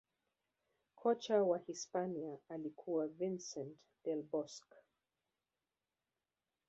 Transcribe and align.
kocha 0.95 1.43
wa 1.43 1.57
hisipania 1.57 2.37
alikuwa 2.49 3.07
vincent 3.07 3.77
del 4.05 4.23
bosque 4.23 4.77